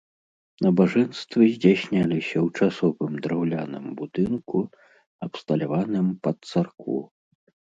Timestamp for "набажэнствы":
0.65-1.43